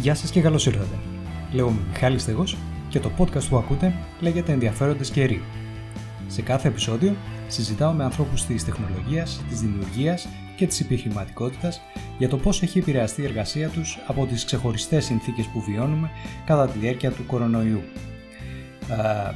[0.00, 0.98] Γεια σας και καλώς ήρθατε.
[1.52, 2.56] Λέγομαι Μιχάλης Στεγός
[2.88, 5.42] και το podcast που ακούτε λέγεται Ενδιαφέροντες Καιροί.
[6.26, 7.16] Σε κάθε επεισόδιο
[7.48, 11.80] συζητάω με ανθρώπους της τεχνολογίας, της δημιουργίας και της επιχειρηματικότητας
[12.18, 16.10] για το πώς έχει επηρεαστεί η εργασία τους από τις ξεχωριστές συνθήκες που βιώνουμε
[16.44, 17.82] κατά τη διάρκεια του κορονοϊού.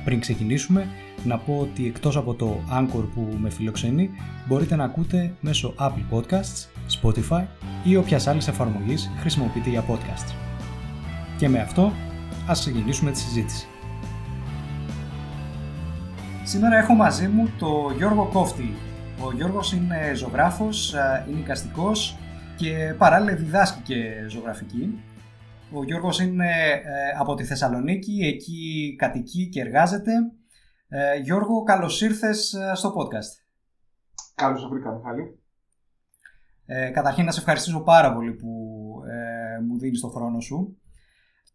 [0.05, 0.89] πριν ξεκινήσουμε,
[1.25, 4.11] να πω ότι εκτός από το Anchor που με φιλοξενεί,
[4.47, 6.67] μπορείτε να ακούτε μέσω Apple Podcasts,
[7.03, 7.45] Spotify
[7.85, 10.54] ή όποιας άλλης εφαρμογής χρησιμοποιείτε για podcasts.
[11.45, 11.93] Και με αυτό,
[12.49, 13.67] ας ξεκινήσουμε τη συζήτηση.
[16.45, 18.75] Σήμερα έχω μαζί μου το Γιώργο Κόφτη.
[19.25, 20.95] Ο Γιώργος είναι ζωγράφος,
[21.29, 22.19] είναι οικαστικός
[22.57, 25.03] και παράλληλα διδάσκει και ζωγραφική.
[25.73, 26.83] Ο Γιώργος είναι ε,
[27.19, 30.13] από τη Θεσσαλονίκη, εκεί κατοικεί και εργάζεται.
[30.89, 33.45] Ε, Γιώργο, καλώς ήρθες ε, στο podcast.
[34.35, 35.39] Καλώς βρήκα, Μιχάλη.
[36.67, 38.49] Ε, καταρχήν να σε ευχαριστήσω πάρα πολύ που
[39.09, 40.79] ε, μου δίνεις το χρόνο σου.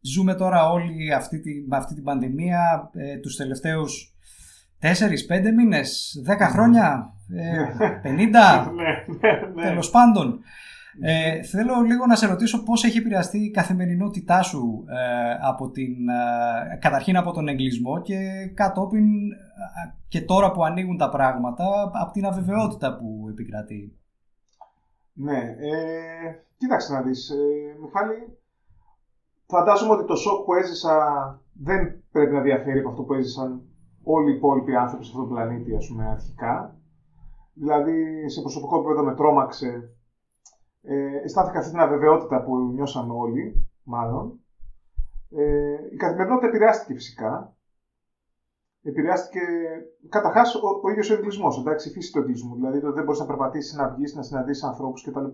[0.01, 4.15] Ζούμε τώρα όλοι αυτή τη, με αυτή την πανδημία ε, τους τελευταίους
[4.81, 4.87] 4-5
[5.55, 7.65] μήνες, 10 χρόνια, ε,
[8.03, 9.61] 50, ναι, ναι, ναι.
[9.61, 10.39] τέλος πάντων.
[11.01, 16.09] Ε, θέλω λίγο να σε ρωτήσω πώς έχει επηρεαστεί η καθημερινότητά σου ε, από την,
[16.09, 18.17] ε, καταρχήν από τον εγκλισμό και
[18.53, 19.05] κατόπιν
[20.07, 23.97] και τώρα που ανοίγουν τα πράγματα από την αβεβαιότητα που επικρατεί.
[25.13, 27.35] Ναι, ε, κοίταξε να δεις, ε,
[27.81, 28.38] Μιχάλη,
[29.49, 30.95] φαντάζομαι ότι το σοκ που έζησα
[31.53, 33.61] δεν πρέπει να διαφέρει από αυτό που έζησαν
[34.03, 36.75] όλοι οι υπόλοιποι άνθρωποι σε αυτόν τον πλανήτη, ας πούμε, αρχικά.
[37.53, 39.93] Δηλαδή, σε προσωπικό επίπεδο με τρόμαξε.
[40.81, 44.39] Ε, αισθάνθηκα αυτή την αβεβαιότητα που νιώσαμε όλοι, μάλλον.
[45.29, 47.53] Ε, η καθημερινότητα επηρεάστηκε φυσικά
[48.83, 49.41] επηρεάστηκε
[50.09, 51.47] καταρχάς ο, ο ίδιος ο εγκλισμό.
[51.59, 52.55] Εντάξει, η φύση του εγκλισμού.
[52.55, 55.25] Δηλαδή το δεν μπορείς να περπατήσεις, να βγεις, να συναντήσεις ανθρώπους κτλ.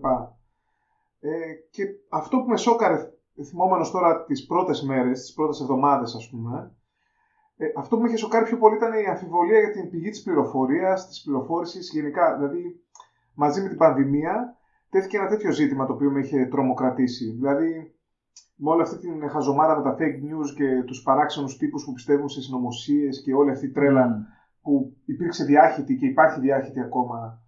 [1.20, 3.12] Ε, και αυτό που με σώκαρε,
[3.44, 6.76] θυμόμενος τώρα τις πρώτες μέρες, τις πρώτες εβδομάδες, ας πούμε,
[7.56, 10.22] ε, αυτό που με είχε σοκάρει πιο πολύ ήταν η αμφιβολία για την πηγή της
[10.22, 12.36] πληροφορίας, της πληροφόρησης γενικά.
[12.36, 12.80] Δηλαδή,
[13.34, 14.56] μαζί με την πανδημία,
[14.90, 17.30] τέθηκε ένα τέτοιο ζήτημα το οποίο με είχε τρομοκρατήσει.
[17.30, 17.94] Δηλαδή,
[18.56, 22.28] με όλη αυτή την χαζομάρα με τα fake news και τους παράξενους τύπους που πιστεύουν
[22.28, 24.60] σε συνωμοσίες και όλη αυτή η τρέλα mm.
[24.62, 27.42] που υπήρξε διάχυτη και υπάρχει διάχυτη ακόμα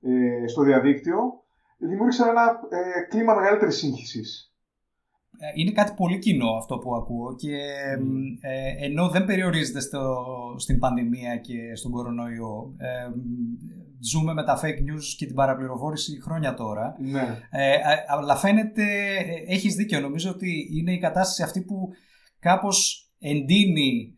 [0.00, 1.16] ε, στο διαδίκτυο,
[1.78, 4.53] δημιούργησε ένα ε, κλίμα μεγαλύτερης σύγχυσης.
[5.38, 7.56] Ε, είναι κάτι πολύ κοινό αυτό που ακούω και
[8.40, 10.24] ε, ενώ δεν περιορίζεται στο,
[10.58, 12.86] στην πανδημία και στον κορονοϊό ε,
[14.00, 17.38] ζούμε με τα fake news και την παραπληροφόρηση χρόνια τώρα ναι.
[17.50, 18.84] ε, αλλά φαίνεται,
[19.46, 21.88] έχεις δίκιο νομίζω ότι είναι η κατάσταση αυτή που
[22.38, 24.14] κάπως εντείνει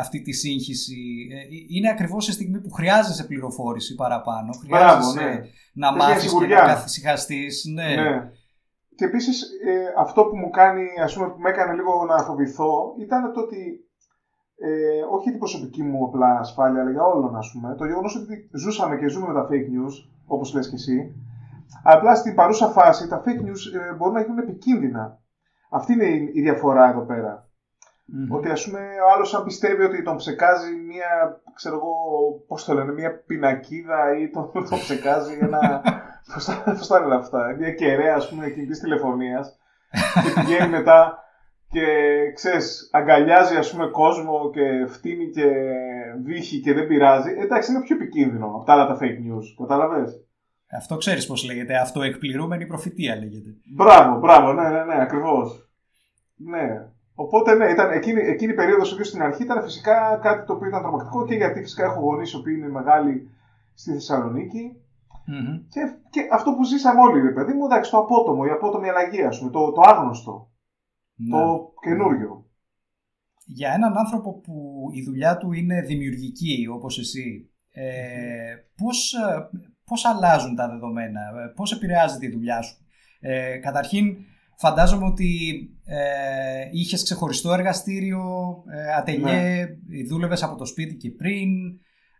[0.00, 1.28] αυτή τη σύγχυση
[1.68, 5.40] είναι ακριβώς σε στιγμή που χρειάζεσαι πληροφόρηση παραπάνω χρειάζεσαι ναι.
[5.72, 7.94] να μάθεις και να καθησυχαστείς ναι.
[7.94, 8.30] ναι.
[8.96, 12.94] Και επίσης ε, αυτό που μου κάνει, ας πούμε, που με έκανε λίγο να φοβηθώ
[12.98, 13.86] ήταν το ότι
[14.58, 18.50] ε, όχι την προσωπική μου απλά ασφάλεια, αλλά για όλων, ας πούμε, το γεγονός ότι
[18.52, 19.94] ζούσαμε και ζούμε με τα fake news,
[20.26, 21.14] όπως λες και εσύ,
[21.82, 25.18] απλά στην παρούσα φάση τα fake news ε, μπορούν να γίνουν επικίνδυνα.
[25.70, 27.48] Αυτή είναι η, διαφορά εδώ πέρα.
[28.30, 31.94] Ότι ας πούμε ο άλλος αν πιστεύει ότι τον ψεκάζει μία, ξέρω εγώ,
[32.46, 35.82] πώς το λένε, μία πινακίδα ή τον, τον ψεκάζει ένα,
[36.78, 39.58] Πώ τα λένε αυτά, μια κεραία ας πούμε κινητής τηλεφωνίας
[40.24, 41.24] και πηγαίνει μετά
[41.70, 41.86] και
[42.34, 45.44] ξέρεις, αγκαλιάζει ας πούμε κόσμο και φτύνει και
[46.24, 47.30] βύχει και δεν πειράζει.
[47.38, 49.44] Εντάξει, είναι πιο επικίνδυνο από τα άλλα τα fake news.
[49.58, 50.24] Κατάλαβες;
[50.70, 51.76] Αυτό ξέρεις πώς λέγεται.
[51.76, 53.50] Αυτό εκπληρούμενη προφητεία λέγεται.
[53.74, 55.68] Μπράβο, μπράβο, ναι, ναι, ναι, ακριβώς.
[56.36, 56.88] Ναι.
[57.14, 60.82] Οπότε ναι, ήταν εκείνη, εκείνη η περίοδος στην αρχή ήταν φυσικά κάτι το οποίο ήταν
[60.82, 63.30] τρομακτικό και γιατί φυσικά έχω γονείς που είναι μεγάλοι
[63.74, 64.76] στη Θεσσαλονίκη
[65.28, 65.64] Mm-hmm.
[65.68, 69.22] Και, και αυτό που ζήσαμε όλοι, ρε παιδί μου, εντάξει, το απότομο, η απότομη αλλαγή,
[69.22, 70.50] ας πούμε, το, το άγνωστο.
[71.14, 71.30] Ναι.
[71.30, 72.46] Το καινούριο.
[73.46, 79.48] Για έναν άνθρωπο που η δουλειά του είναι δημιουργική, όπως εσύ, ε, πώς, ε,
[79.84, 82.76] πώς αλλάζουν τα δεδομένα, ε, πώς επηρεάζεται η δουλειά σου;
[83.20, 84.16] Ε, καταρχήν,
[84.56, 88.22] φαντάζομαι ότι ε, είχες ξεχωριστό εργαστήριο,
[88.70, 90.04] ε, ατελιέ, ναι.
[90.08, 91.48] δούλευες από το σπίτι και πριν,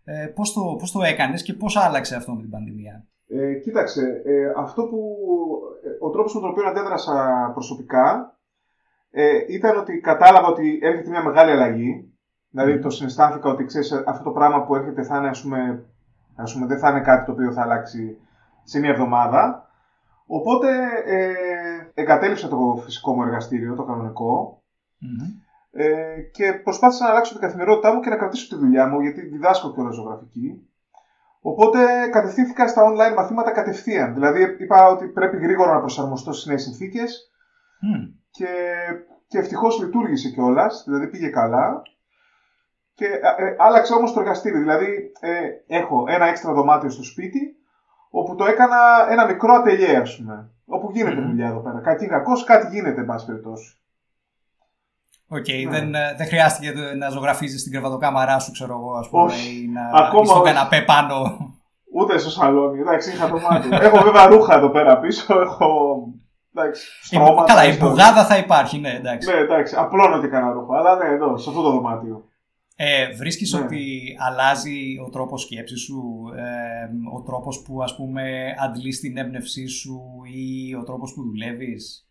[0.08, 4.22] ε, πώς, το, πώς το έκανες και πώς άλλαξε αυτό με την πανδημία; Ε, κοίταξε,
[4.24, 4.98] ε, αυτό που,
[5.84, 8.38] ε, ο τρόπος με τον οποίο αντέδρασα προσωπικά
[9.10, 12.10] ε, ήταν ότι κατάλαβα ότι έρχεται μια μεγάλη αλλαγή.
[12.50, 15.84] Δηλαδή το συναισθάνθηκα ότι ξέρεις, αυτό το πράγμα που έρχεται θα είναι, ας πούμε,
[16.36, 18.18] ας πούμε, δεν θα είναι κάτι το οποίο θα αλλάξει
[18.62, 19.70] σε μια εβδομάδα.
[20.26, 20.68] Οπότε
[21.04, 21.32] ε,
[21.94, 24.62] εγκατέλειψα το φυσικό μου εργαστήριο, το κανονικο
[25.76, 29.20] ε, και προσπάθησα να αλλάξω την καθημερινότητά μου και να κρατήσω τη δουλειά μου, γιατί
[29.20, 30.68] διδάσκω και ζωγραφική.
[31.40, 34.14] Οπότε κατευθύνθηκα στα online μαθήματα κατευθείαν.
[34.14, 37.30] Δηλαδή είπα ότι πρέπει γρήγορα να προσαρμοστώ στις νέες συνθήκες.
[38.30, 38.46] Και,
[39.28, 41.82] και ευτυχώς λειτουργήσε κιόλας, δηλαδή πήγε καλά.
[42.94, 44.58] Και ε, ε, άλλαξε όμως το εργαστήρι.
[44.58, 47.56] Δηλαδή, ε, έχω ένα έξτρα δωμάτιο στο σπίτι,
[48.10, 48.76] όπου το έκανα
[49.10, 50.50] ένα μικρό ατελιέ, ας πούμε.
[50.66, 51.80] Όπου γίνεται δουλειά εδώ πέρα.
[51.80, 53.80] Κάτι κακός, κάτι γίνεται, εν πάση περιπτώσει.
[55.28, 55.70] OK, okay, ναι.
[55.70, 59.62] δεν, ε, δεν χρειάστηκε να ζωγραφίζεις στην κρεβατοκάμαρά σου, ξέρω εγώ, ας πούμε, Όχι.
[59.62, 61.36] ή να Ακόμα στον καναπέ πάνω.
[61.92, 63.68] Ούτε στο σαλόνι, εντάξει, είχα το μάτι.
[63.86, 65.98] έχω βέβαια ρούχα εδώ πέρα πίσω, έχω.
[66.54, 67.54] Εντάξει, στρώματα.
[67.54, 69.30] Καλά, η μπουγάδα θα υπάρχει, ναι, εντάξει.
[69.30, 72.24] Ναι, εντάξει, απλώνω και κανένα ρούχο, αλλά ναι, εδώ, σε αυτό το δωμάτιο.
[72.76, 73.60] Ε, βρίσκεις ναι.
[73.60, 79.66] ότι αλλάζει ο τρόπος σκέψης σου, ε, ο τρόπος που ας πούμε αντλείς την έμπνευσή
[79.66, 80.02] σου
[80.34, 82.08] ή ο τρόπος που δουλεύεις;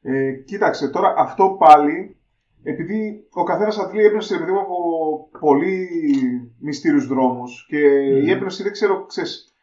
[0.00, 2.16] Ε, κοίταξε, τώρα αυτό πάλι,
[2.64, 5.88] επειδή ο καθένας αντλεί έμπνευση επειδή από πολύ
[6.60, 9.54] μυστήριους δρόμους και η έμπνευση δεν ξέρω, ξέρεις,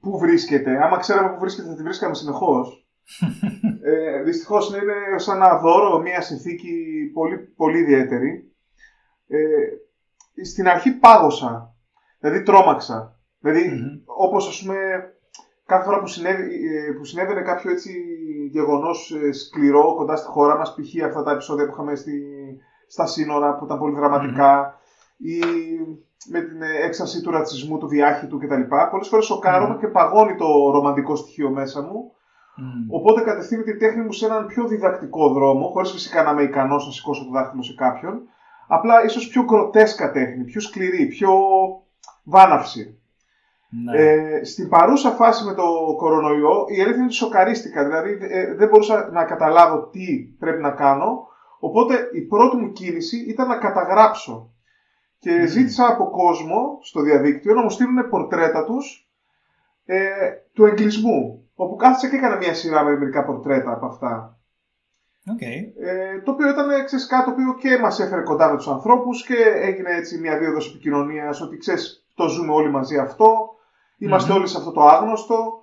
[0.00, 0.84] πού βρίσκεται.
[0.84, 2.86] Άμα ξέραμε πού βρίσκεται θα τη βρίσκαμε συνεχώς.
[3.82, 6.74] ε, δυστυχώς είναι σαν ένα δώρο, μια συνθήκη
[7.12, 8.52] πολύ, πολύ ιδιαίτερη
[9.28, 11.74] ε, στην αρχή πάγωσα.
[12.20, 13.20] Δηλαδή τρόμαξα.
[13.40, 14.02] Δηλαδή, mm-hmm.
[14.04, 14.76] όπως ας πούμε,
[15.66, 17.92] κάθε φορά που, συνέβη, ε, που συνέβαινε κάποιο έτσι
[18.50, 21.04] γεγονός ε, σκληρό κοντά στη χώρα μας, π.χ.
[21.04, 22.22] αυτά τα επεισόδια που είχαμε στη,
[22.86, 23.94] στα σύνορα που ήταν πολύ
[25.16, 25.38] ή
[26.30, 28.62] με την έξαρση του ρατσισμού, του διάχυτου κτλ.
[28.90, 32.12] Πολλές φορές σοκάρομαι και παγώνει το ρομαντικό στοιχείο μέσα μου.
[32.90, 36.86] Οπότε κατευθύνει τη τέχνη μου σε έναν πιο διδακτικό δρόμο, χωρίς φυσικά να είμαι ικανός
[36.86, 38.22] να σηκώσω το δάχτυλο σε κάποιον,
[38.68, 41.30] απλά ίσως πιο γκροτέσκα τέχνη, πιο σκληρή, πιο
[42.24, 42.98] βάναυση.
[43.82, 44.02] Ναι.
[44.02, 47.84] Ε, στην παρούσα φάση με το κορονοϊό, η αλήθεια είναι ότι σοκαρίστηκα.
[47.84, 51.26] Δηλαδή, ε, δεν μπορούσα να καταλάβω τι πρέπει να κάνω.
[51.58, 54.52] Οπότε, η πρώτη μου κίνηση ήταν να καταγράψω.
[55.18, 59.08] Και ζήτησα από κόσμο στο διαδίκτυο να μου στείλουν πορτρέτα τους
[59.84, 61.48] ε, του εγκλισμού.
[61.54, 64.38] Όπου κάθισα και έκανα μια σειρά με μερικά πορτρέτα από αυτά.
[65.26, 65.86] Okay.
[65.86, 69.24] Ε, το οποίο ήταν ξέρεις, κάτι το οποίο και μας έφερε κοντά με τους ανθρώπους
[69.26, 73.53] και έγινε έτσι μια δίωδος επικοινωνίας ότι ξέρεις, το ζούμε όλοι μαζί αυτό,
[74.32, 75.62] όλοι σε αυτό το άγνωστο.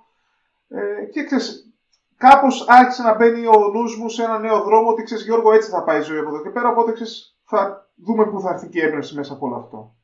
[0.68, 1.74] Ε, και ξέρεις,
[2.16, 5.70] κάπως άρχισε να μπαίνει ο νους μου σε ένα νέο δρόμο ότι ξέρεις, Γιώργο, έτσι
[5.70, 6.68] θα πάει η ζωή από εδώ και πέρα.
[6.68, 9.94] Οπότε ξέρεις, θα δούμε πού θα έρθει και η έμπνευση μέσα από όλο αυτό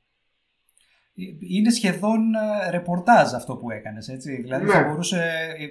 [1.38, 2.34] είναι σχεδόν
[2.66, 4.42] ε, ρεπορτάζ αυτό που έκανες, έτσι.
[4.42, 4.72] Δηλαδή ναι.
[4.72, 5.16] θα μπορούσε,
[5.58, 5.68] ε, ε,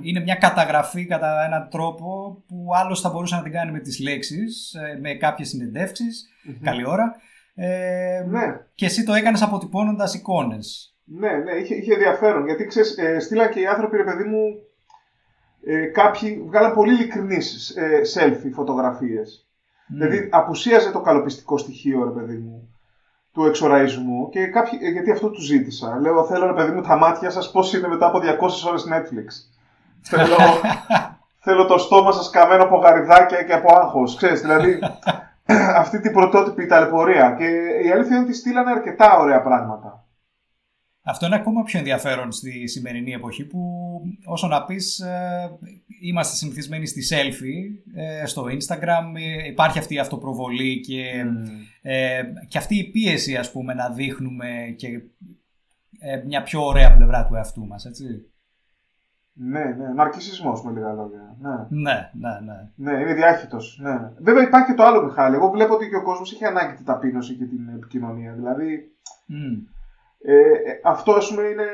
[0.00, 4.00] είναι μια καταγραφή κατά έναν τρόπο που άλλος θα μπορούσε να την κάνει με τις
[4.00, 6.28] λέξεις, με κάποιες συνεντεύξεις,
[6.62, 7.16] καλή ώρα.
[7.54, 8.40] Ε, ναι.
[8.74, 10.97] Και εσύ το έκανες αποτυπώνοντας εικόνες.
[11.10, 12.44] Ναι, ναι, είχε, είχε ενδιαφέρον.
[12.44, 14.62] Γιατί ξέρεις, ε, στείλαν και οι άνθρωποι, ρε παιδί μου,
[15.64, 19.48] ε, κάποιοι βγάλαν πολύ ειλικρινείς ε, selfie φωτογραφίες.
[19.86, 22.68] Δηλαδή, απουσίαζε το καλοπιστικό στοιχείο, ρε παιδί μου
[23.32, 25.98] του εξοραϊσμού και κάποιοι, ε, γιατί αυτό του ζήτησα.
[26.00, 29.26] Λέω, θέλω ρε παιδί μου τα μάτια σας πώς είναι μετά από 200 ώρες Netflix.
[30.02, 30.36] θέλω,
[31.44, 34.16] θέλω το στόμα σας καμένο από γαριδάκια και από άγχος.
[34.16, 34.78] Ξέρεις, δηλαδή
[35.82, 37.34] αυτή την πρωτότυπη ταλαιπωρία.
[37.38, 37.44] Και
[37.84, 40.04] η αλήθεια είναι ότι στείλανε αρκετά ωραία πράγματα.
[41.02, 43.60] Αυτό είναι ακόμα πιο ενδιαφέρον στη σημερινή εποχή που
[44.24, 45.58] όσο να πεις ε,
[46.00, 51.24] είμαστε συνηθισμένοι στη selfie ε, στο Instagram ε, υπάρχει αυτή η αυτοπροβολή και,
[52.48, 54.88] και αυτή η πίεση ας πούμε να δείχνουμε και
[56.26, 58.04] μια πιο ωραία πλευρά του εαυτού μας έτσι.
[59.40, 61.36] Ναι, ναι, ναρκισισμός με λίγα λόγια.
[61.40, 62.30] Ναι, ναι, ναι.
[62.74, 63.78] Ναι, ναι είναι διάχυτος.
[63.82, 64.12] Ναι.
[64.18, 65.34] Βέβαια υπάρχει και το άλλο Μιχάλη.
[65.34, 68.32] Εγώ βλέπω ότι και ο κόσμος έχει ανάγκη την ταπείνωση και την επικοινωνία.
[68.32, 68.92] Δηλαδή,
[69.28, 69.36] ε,
[70.22, 70.44] ε,
[70.84, 71.66] αυτό ας πούμε είναι,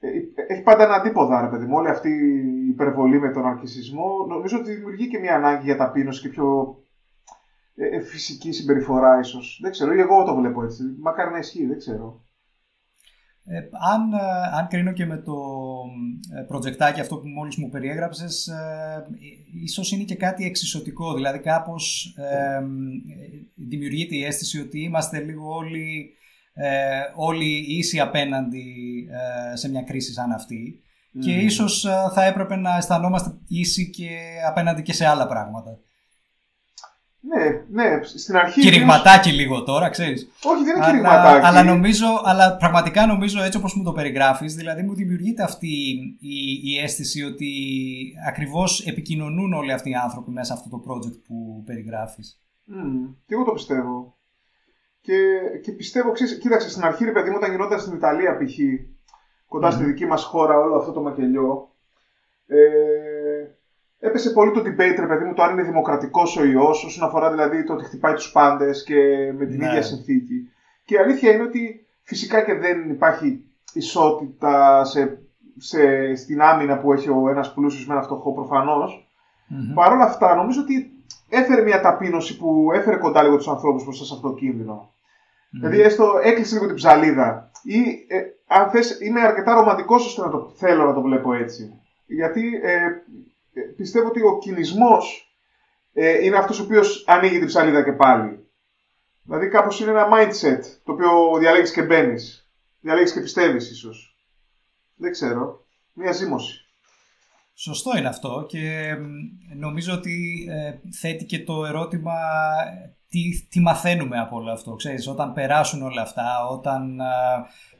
[0.00, 0.08] ε,
[0.46, 4.58] έχει πάντα ένα αντίποδα ρε παιδί μου, όλη αυτή η υπερβολή με τον αρκισισμό νομίζω
[4.58, 6.78] ότι δημιουργεί και μια ανάγκη για ταπείνωση και πιο
[7.74, 9.58] ε, φυσική συμπεριφορά ίσως.
[9.62, 12.24] Δεν ξέρω, ή εγώ το βλέπω έτσι, μακάρι να ισχύει, δεν ξέρω.
[13.46, 13.58] Ε,
[13.92, 14.14] αν,
[14.58, 15.34] αν κρίνω και με το
[16.46, 19.06] προτζεκτάκι αυτό που μόλις μου περιέγραψες, ε,
[19.62, 22.60] ίσως είναι και κάτι εξισωτικό, δηλαδή κάπως ε,
[23.54, 26.14] δημιουργείται η αίσθηση ότι είμαστε λίγο όλοι
[26.54, 28.64] ε, όλοι ίσοι απέναντι
[29.52, 30.78] ε, σε μια κρίση σαν αυτή
[31.20, 34.08] και ίσως ε, θα έπρεπε να αισθανόμαστε ίσοι και
[34.48, 35.78] απέναντι και σε άλλα πράγματα.
[37.26, 38.60] Ναι, ναι, στην αρχή...
[38.60, 40.28] Κηρυγματάκι λίγο τώρα, ξέρεις.
[40.42, 41.46] Όχι, δεν είναι κηρυγματάκι.
[41.46, 45.68] Αλλά, νομίζω, αλλά πραγματικά νομίζω έτσι όπως μου το περιγράφεις, δηλαδή μου δημιουργείται αυτή
[46.20, 47.52] η, η αίσθηση ότι
[48.28, 52.42] ακριβώς επικοινωνούν όλοι αυτοί οι άνθρωποι μέσα αυτό το project που περιγράφεις.
[52.68, 54.13] Mm, και εγώ το πιστεύω.
[55.04, 58.58] Και, και πιστεύω, ξέρεις, κοίταξε στην αρχή, ρε παιδί μου, όταν γινόταν στην Ιταλία π.χ.
[59.48, 61.70] κοντά στη δική μας χώρα όλο αυτό το μακελιό,
[62.46, 62.56] ε,
[63.98, 67.30] έπεσε πολύ το debate, ρε παιδί μου, το αν είναι δημοκρατικός ο ιός, όσον αφορά
[67.30, 69.66] δηλαδή το ότι χτυπάει τους πάντες και με την ναι.
[69.66, 70.48] ίδια συνθήκη.
[70.84, 75.18] Και η αλήθεια είναι ότι φυσικά και δεν υπάρχει ισότητα σε,
[75.56, 79.08] σε, στην άμυνα που έχει ο ένας πλούσιος με ένα φτωχό προφανώς.
[79.74, 80.93] Παρ' όλα αυτά, νομίζω ότι
[81.34, 84.94] έφερε μια ταπείνωση που έφερε κοντά λίγο τους ανθρώπους μπροστά σε αυτό το κίνδυνο.
[85.50, 87.50] Δηλαδή, έστω έκλεισε λίγο την ψαλίδα.
[87.62, 91.80] Ή, ε, αν θες, είμαι αρκετά ρομαντικό ώστε να το θέλω να το βλέπω έτσι.
[92.06, 92.74] Γιατί ε,
[93.52, 95.34] ε πιστεύω ότι ο κινησμός
[95.92, 98.48] ε, είναι αυτός ο οποίος ανοίγει την ψαλίδα και πάλι.
[99.22, 102.48] Δηλαδή, κάπως είναι ένα mindset το οποίο διαλέγεις και μπαίνεις.
[102.80, 104.16] Διαλέγεις και πιστεύεις, ίσως.
[104.96, 105.64] Δεν ξέρω.
[105.92, 106.63] Μια ζήμωση.
[107.56, 108.94] Σωστό είναι αυτό και
[109.56, 112.12] νομίζω ότι ε, θέτει και το ερώτημα
[113.08, 114.74] τι, τι μαθαίνουμε από όλο αυτό.
[114.74, 117.04] Ξέρεις, όταν περάσουν όλα αυτά, όταν ε,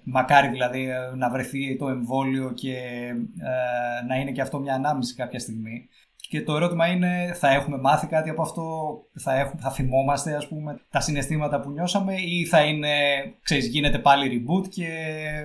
[0.02, 2.78] μακάρι δηλαδή ε, να βρεθεί το εμβόλιο και
[4.08, 5.88] να είναι και αυτό μια ανάμνηση κάποια στιγμή.
[6.28, 8.64] Και το ερώτημα είναι, θα έχουμε μάθει κάτι από αυτό,
[9.18, 12.94] θα, έχουμε, θα θυμόμαστε ας πούμε τα συναισθήματα που νιώσαμε ή θα είναι,
[13.42, 14.88] ξέρεις, γίνεται πάλι reboot και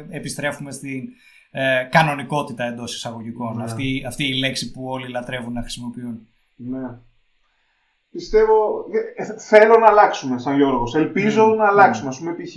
[0.09, 1.03] επιστρέφουμε στην
[1.51, 3.57] ε, κανονικότητα εντός εισαγωγικών.
[3.57, 3.63] Ναι.
[3.63, 6.27] Αυτή, αυτή η λέξη που όλοι λατρεύουν να χρησιμοποιούν.
[6.55, 6.97] Ναι.
[8.11, 10.95] Πιστεύω, ε, θέλω να αλλάξουμε σαν Γιώργος.
[10.95, 11.55] Ελπίζω mm.
[11.55, 12.07] να αλλάξουμε.
[12.07, 12.11] Mm.
[12.11, 12.55] Ας πούμε, π.χ.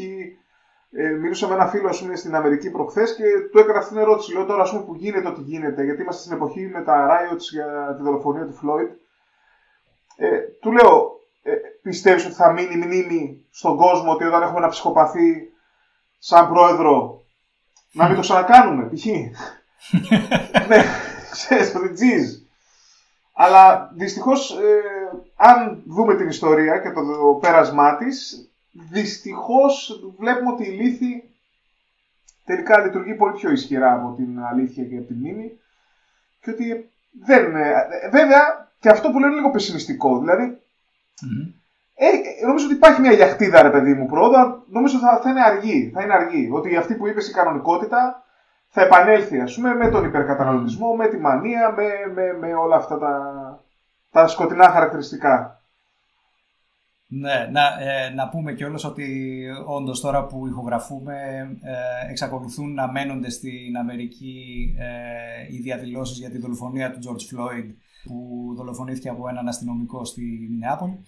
[0.94, 3.22] Ε, μίλησα με ένα φίλο ας πούμε, στην Αμερική προχθές και
[3.52, 4.32] του έκανα αυτήν την ερώτηση.
[4.32, 7.46] Λέω τώρα ας πούμε, που γίνεται ό,τι γίνεται, γιατί είμαστε στην εποχή με τα riots
[7.52, 8.90] για τη δολοφονία του Φλόιντ.
[10.16, 14.68] Ε, του λέω, ε, πιστεύεις ότι θα μείνει μνήμη στον κόσμο ότι όταν έχουμε ένα
[14.68, 15.52] ψυχοπαθή
[16.18, 17.21] σαν πρόεδρο
[17.92, 19.06] να μην το ξανακάνουμε, π.χ.
[20.68, 20.84] ναι,
[21.30, 22.40] ξέρεις, το τζιζ.
[23.32, 24.80] Αλλά δυστυχώς, ε,
[25.36, 31.24] αν δούμε την ιστορία και το, το πέρασμά της, δυστυχώς βλέπουμε ότι η λύθη
[32.44, 35.58] τελικά λειτουργεί πολύ πιο ισχυρά από την αλήθεια και από την μνήμη
[36.40, 36.90] και ότι
[37.24, 37.56] δεν...
[37.56, 37.72] Ε,
[38.10, 40.18] βέβαια, και αυτό που λένε είναι λίγο πεσημιστικό.
[40.18, 40.60] Δηλαδή,
[41.94, 42.06] ε,
[42.46, 44.64] νομίζω ότι υπάρχει μια γιαχτίδα, ρε παιδί μου, πρόοδο.
[44.68, 45.90] Νομίζω θα, θα είναι αργή.
[45.94, 46.50] Θα είναι αργή.
[46.52, 48.22] Ότι αυτή που είπες η κανονικότητα
[48.68, 52.98] θα επανέλθει, ας πούμε, με τον υπερκαταναλωτισμό, με τη μανία, με, με, με όλα αυτά
[52.98, 53.14] τα,
[54.10, 55.62] τα σκοτεινά χαρακτηριστικά.
[57.14, 61.14] Ναι, να, ε, να πούμε κιόλας ότι όντως τώρα που ηχογραφούμε
[61.62, 67.66] ε, εξακολουθούν να μένονται στην Αμερική ε, οι διαδηλώσεις για τη δολοφονία του George Floyd
[68.04, 71.04] που δολοφονήθηκε από έναν αστυνομικό στη Μινεάπολη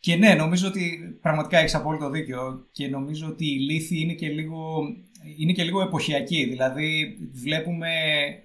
[0.00, 4.28] και ναι, νομίζω ότι πραγματικά έχεις απόλυτο δίκιο και νομίζω ότι η λύθη είναι και
[4.28, 4.82] λίγο,
[5.38, 6.44] είναι και λίγο εποχιακή.
[6.44, 7.88] Δηλαδή βλέπουμε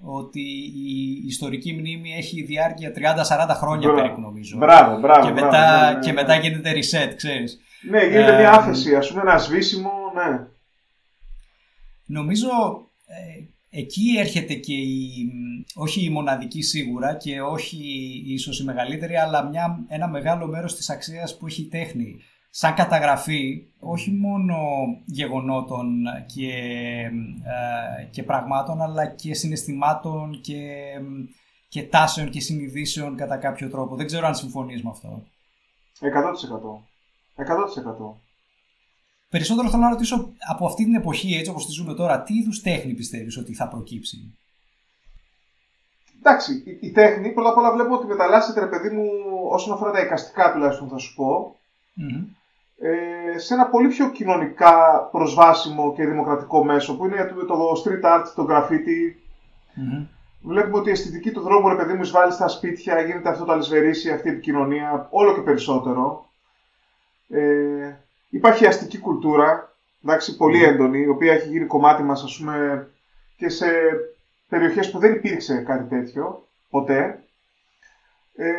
[0.01, 0.41] ότι
[0.75, 4.57] η ιστορική μνήμη έχει διάρκεια 30-40 χρόνια περίπου νομίζω.
[4.57, 5.27] Μπράβο, μπράβο.
[5.27, 6.21] Και μετά, μπράβο, ναι, ναι, και ναι.
[6.21, 7.59] μετά γίνεται reset, ξέρεις.
[7.89, 10.47] Ναι, γίνεται μια άφεση, ας πούμε ένα σβήσιμο, ναι.
[12.05, 12.47] Νομίζω
[13.05, 15.31] ε, Εκεί έρχεται και η,
[15.75, 17.77] όχι η μοναδική σίγουρα και όχι
[18.25, 22.15] ίσως η μεγαλύτερη, αλλά μια, ένα μεγάλο μέρος της αξίας που έχει η τέχνη.
[22.51, 24.57] Σαν καταγραφή όχι μόνο
[25.05, 26.51] γεγονότων και,
[27.99, 30.61] ε, και πραγμάτων, αλλά και συναισθημάτων και,
[31.69, 33.95] και τάσεων και συνειδήσεων κατά κάποιο τρόπο.
[33.95, 35.23] Δεν ξέρω αν συμφωνείς με αυτό.
[35.99, 36.05] 100%.
[37.35, 38.28] 100%.
[39.29, 42.61] Περισσότερο θέλω να ρωτήσω από αυτή την εποχή, έτσι όπως τη ζούμε τώρα, τι είδους
[42.61, 44.33] τέχνη πιστεύεις ότι θα προκύψει;
[46.19, 49.05] Εντάξει, η, η τέχνη πρώτα απ' όλα βλέπω ότι μεταλλάσσεται, ρε παιδί μου,
[49.49, 51.55] όσον αφορά τα εικαστικά τουλάχιστον θα σου πω,
[52.81, 58.25] ε, σε ένα πολύ πιο κοινωνικά προσβάσιμο και δημοκρατικό μέσο που είναι το street art,
[58.35, 59.15] το graffiti.
[59.75, 60.05] mm
[60.41, 63.51] Βλέπουμε ότι η αισθητική του δρόμου, ρε παιδί μου, εισβάλλει στα σπίτια, γίνεται αυτό το
[63.51, 66.25] αλυσβερίσι, αυτή η επικοινωνία, όλο και περισσότερο.
[67.29, 67.93] Ε,
[68.29, 72.87] Υπάρχει αστική κουλτούρα, εντάξει, πολύ έντονη, η οποία έχει γίνει κομμάτι μας, ας πούμε,
[73.37, 73.67] και σε
[74.49, 77.23] περιοχές που δεν υπήρξε κάτι τέτοιο, ποτέ.
[78.35, 78.51] Ε,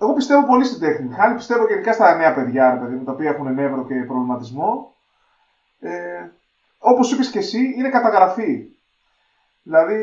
[0.00, 1.14] εγώ πιστεύω πολύ στην τέχνη.
[1.14, 4.94] Χάρη πιστεύω γενικά στα νέα παιδιά, παιδί, τα οποία έχουν νεύρο και προβληματισμό.
[5.80, 6.28] Ε,
[6.78, 8.66] όπως είπες και εσύ, είναι καταγραφή.
[9.62, 10.00] Δηλαδή,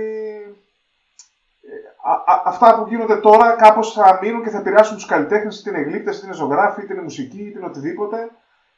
[1.62, 5.59] ε, α, α, αυτά που γίνονται τώρα κάπως θα μείνουν και θα επηρεάσουν τους καλλιτέχνες,
[5.59, 8.29] είτε είναι γλύπτες, είτε είναι ζωγράφοι, είτε είναι μουσική, είτε είναι οτιδήποτε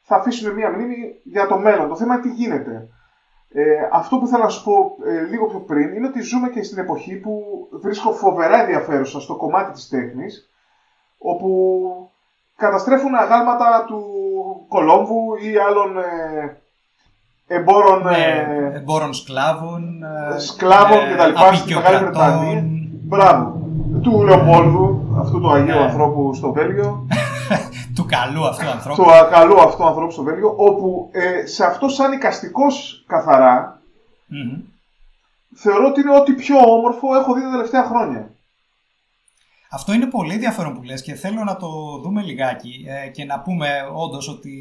[0.10, 1.88] θα αφήσουμε μία μνήμη για το μέλλον.
[1.90, 2.88] Το θέμα είναι τι γίνεται.
[3.52, 3.62] Ε,
[3.92, 6.78] αυτό που θέλω να σου πω ε, λίγο πιο πριν είναι ότι ζούμε και στην
[6.78, 7.32] εποχή που
[7.72, 10.50] βρίσκω φοβερά ενδιαφέρουσα στο κομμάτι της τέχνης
[11.18, 11.50] όπου
[12.56, 14.02] καταστρέφουν αγάλματα του
[14.68, 16.58] Κολόμβου ή άλλων ε,
[17.48, 18.18] εμπόρων, ναι,
[18.72, 21.56] ε, εμπόρων σκλάβων, ε, σκλάβων ε, κτλ.
[21.56, 22.64] Στη Μεγάλη Βρετανία.
[23.04, 23.62] Μπράβο.
[24.02, 25.84] Του Λεοπόλδου, αυτού του Αγίου ναι.
[25.84, 27.08] ανθρώπου στο Βέλγιο.
[28.00, 29.04] του καλού αυτού ανθρώπου.
[29.04, 33.06] Του καλού αυτού ανθρώπου στο Βέλγιο, όπου ε, σε αυτό σαν οικαστικός
[35.56, 38.32] θεωρώ ότι είναι ό,τι πιο όμορφο έχω δει τα τελευταία χρόνια.
[39.72, 41.68] Αυτό είναι πολύ ενδιαφέρον που λες και θέλω να το
[42.04, 44.56] δούμε λιγάκι ε, και να πούμε όντως ότι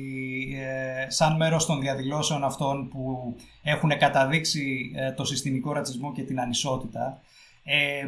[0.62, 7.20] ε, σαν μέρος των διαδηλώσεων αυτών που έχουν καταδείξει το συστημικό ρατσισμό και την ανισότητα
[7.70, 8.06] Ε,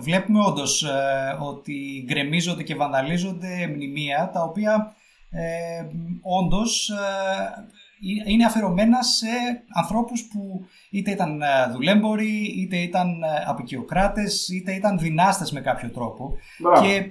[0.00, 4.94] βλέπουμε όντως ε, ότι γκρεμίζονται και βανδαλίζονται μνημεία τα οποία
[5.30, 5.84] ε,
[6.22, 9.26] όντως ε, είναι αφιερωμένα σε
[9.74, 11.42] ανθρώπους που είτε ήταν
[11.72, 16.36] δουλέμποροι, είτε ήταν απεικιοκράτες, είτε ήταν δυνάστες με κάποιο τρόπο.
[16.82, 17.10] Και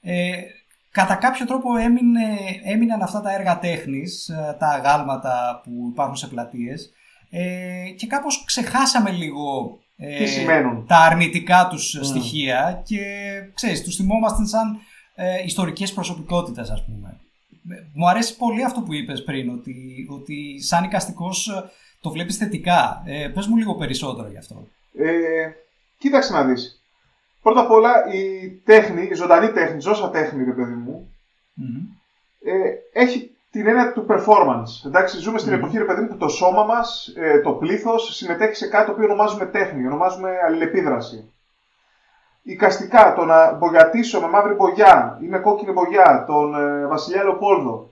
[0.00, 0.42] ε,
[0.90, 2.26] κατά κάποιο τρόπο έμεινε,
[2.64, 6.92] έμειναν αυτά τα έργα τέχνης, τα αγάλματα που υπάρχουν σε πλατείες
[7.34, 12.04] ε, και κάπως ξεχάσαμε λίγο ε, τα αρνητικά τους mm.
[12.04, 13.00] στοιχεία και
[13.54, 14.78] ξέρεις, τους θυμόμαστε σαν
[15.14, 17.16] ε, ιστορικές προσωπικότητες ας πούμε.
[17.94, 23.02] Μου αρέσει πολύ αυτό που είπες πριν, ότι, ότι σαν οικαστικός ε, το βλέπεις θετικά.
[23.06, 24.66] Ε, πες μου λίγο περισσότερο γι' αυτό.
[24.98, 25.50] Ε,
[25.98, 26.82] κοίταξε να δεις.
[27.42, 31.14] Πρώτα απ' όλα η τέχνη, η ζωντανή τέχνη, η ζώσα τέχνη, ρε παιδί μου,
[32.44, 34.86] ε, έχει την έννοια του performance.
[34.86, 38.54] Εντάξει, ζούμε στην εποχή, ρε παιδί μου, που το σώμα μας, ε, το πλήθος, συμμετέχει
[38.54, 41.32] σε κάτι το οποίο ονομάζουμε τέχνη, ονομάζουμε αλληλεπίδραση.
[42.42, 47.90] Οικαστικά, το να μπογιατήσω με μαύρη μπογιά ή με κόκκινη μπογιά τον ε, Βασιλιά Λεοπόλδο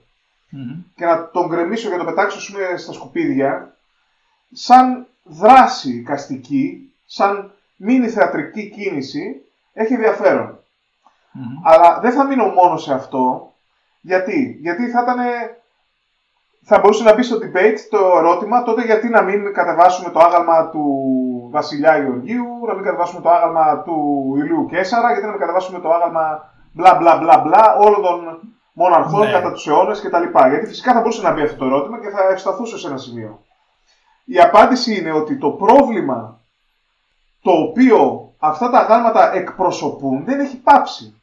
[0.95, 3.75] και να τον γκρεμίσω και να τον πετάξω πούμε, στα σκουπίδια,
[4.51, 9.41] σαν δράση οικαστική, σαν μήνυ θεατρική κίνηση,
[9.73, 9.97] έχει
[11.63, 13.50] Αλλά δεν θα μείνω μόνο σε αυτό,
[14.01, 15.17] γιατί, γιατί θα ήταν.
[16.63, 20.69] Θα μπορούσε να μπει στο debate το ερώτημα τότε γιατί να μην κατεβάσουμε το άγαλμα
[20.69, 20.83] του
[21.51, 25.93] Βασιλιά Γεωργίου, να μην κατεβάσουμε το άγαλμα του Ηλίου Κέσσαρα, γιατί να μην κατεβάσουμε το
[25.93, 28.39] άγαλμα μπλα μπλα μπλα μπλα όλων των
[28.73, 29.31] μοναρχών ναι.
[29.31, 30.23] κατά τους αιώνες κτλ.
[30.49, 33.43] Γιατί φυσικά θα μπορούσε να μπει αυτό το ερώτημα και θα ευσταθούσε σε ένα σημείο.
[34.25, 36.39] Η απάντηση είναι ότι το πρόβλημα
[37.41, 41.21] το οποίο αυτά τα αγάλματα εκπροσωπούν δεν έχει πάψει.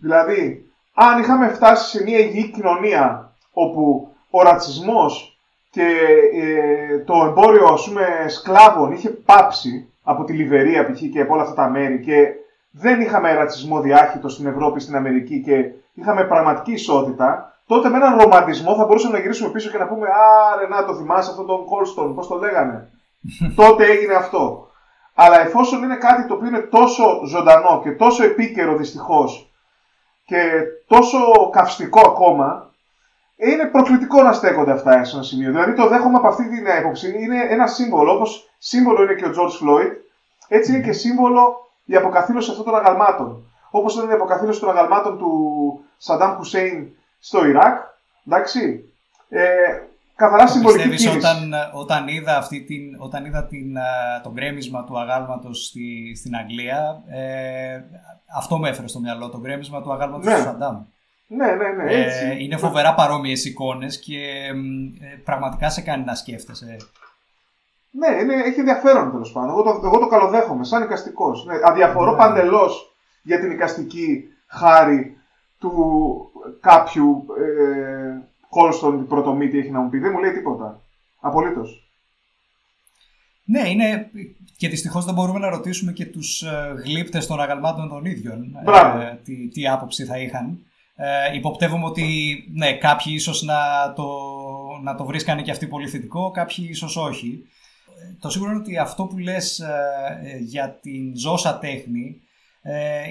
[0.00, 5.38] Δηλαδή, αν είχαμε φτάσει σε μια υγιή κοινωνία όπου ο ρατσισμός
[5.70, 5.86] και
[6.34, 11.00] ε, το εμπόριο ας πούμε, σκλάβων είχε πάψει από τη Λιβερία π.χ.
[11.12, 12.26] και από όλα αυτά τα μέρη και
[12.70, 18.18] δεν είχαμε ρατσισμό διάχυτο στην Ευρώπη, στην Αμερική και είχαμε πραγματική ισότητα, τότε με έναν
[18.18, 21.46] ρομαντισμό θα μπορούσαμε να γυρίσουμε πίσω και να πούμε Α, ρε, να το θυμάσαι αυτόν
[21.46, 22.88] τον Κόλστον, πώς το λέγανε.
[23.60, 24.66] τότε έγινε αυτό.
[25.14, 29.51] Αλλά εφόσον είναι κάτι το οποίο είναι τόσο ζωντανό και τόσο επίκαιρο δυστυχώς
[30.24, 32.70] και τόσο καυστικό ακόμα,
[33.36, 35.50] είναι προκλητικό να στέκονται αυτά σε ένα σημείο.
[35.50, 37.22] Δηλαδή το δέχομαι από αυτή την έποψη.
[37.22, 39.90] Είναι ένα σύμβολο, όπως σύμβολο είναι και ο George Floyd,
[40.48, 43.44] έτσι είναι και σύμβολο η αποκαθήλωση αυτών των αγαλμάτων.
[43.70, 46.88] Όπως ήταν η αποκαθήλωση των αγαλμάτων του Σαντάμ Χουσέιν
[47.20, 47.78] στο Ιράκ.
[48.26, 48.92] Εντάξει.
[49.28, 49.44] Ε,
[50.16, 51.08] καθαρά συμβολική κίνηση.
[51.08, 53.76] Όταν, όταν είδα, αυτή την, όταν είδα την,
[54.22, 57.80] το γκρέμισμα του αγάλματος στη, στην Αγγλία, ε,
[58.36, 60.34] αυτό με έφερε στο μυαλό, το γκρέμισμα του αγάλματος ναι.
[60.34, 60.82] του Σαντάμ.
[61.26, 62.44] Ναι, ναι, ναι, ε, έτσι.
[62.44, 64.18] είναι φοβερά παρόμοιες εικόνες και
[65.00, 66.76] ε, πραγματικά σε κάνει να σκέφτεσαι.
[67.90, 69.50] Ναι, είναι, έχει ενδιαφέρον τέλος πάντων.
[69.50, 71.30] Εγώ το, εγώ το καλοδέχομαι σαν οικαστικό.
[71.46, 72.16] Ναι, αδιαφορώ ναι.
[72.16, 75.16] παντελώς για την οικαστική χάρη
[75.58, 75.72] του
[76.60, 78.21] κάποιου ε,
[78.52, 79.98] Κόλστον πρωτομήτη έχει να μου πει.
[79.98, 80.80] Δεν μου λέει τίποτα.
[81.20, 81.90] Απολύτως.
[83.44, 84.10] Ναι, είναι.
[84.56, 88.56] Και δυστυχώς δεν μπορούμε να ρωτήσουμε και τους ε, γλύπτες των αγαλμάτων των ίδιων.
[89.00, 90.58] Ε, τι, τι άποψη θα είχαν.
[90.96, 92.04] Ε, υποπτεύομαι ότι
[92.54, 94.08] ναι, κάποιοι ίσως να το,
[94.82, 97.46] να το βρίσκανε και αυτοί πολύ θετικό, κάποιοι ίσως όχι.
[97.86, 102.31] Ε, το σίγουρο είναι ότι αυτό που λες ε, για την ζώσα τέχνη ε,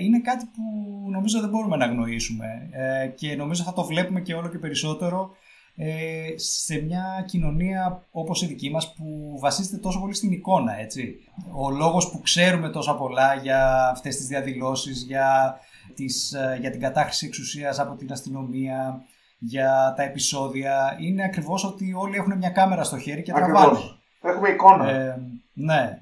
[0.01, 0.61] είναι κάτι που
[1.09, 5.31] νομίζω δεν μπορούμε να γνωρίσουμε ε, και νομίζω θα το βλέπουμε και όλο και περισσότερο
[5.75, 11.15] ε, σε μια κοινωνία όπως η δική μας που βασίζεται τόσο πολύ στην εικόνα, έτσι.
[11.51, 15.59] Ο λόγος που ξέρουμε τόσα πολλά για αυτές τις διαδηλώσεις, για,
[15.95, 19.03] τις, για την κατάχρηση εξουσίας από την αστυνομία,
[19.37, 23.79] για τα επεισόδια, είναι ακριβώς ότι όλοι έχουν μια κάμερα στο χέρι και τραβάνε.
[24.21, 25.17] Έχουμε εικόνα.
[25.53, 26.00] ναι.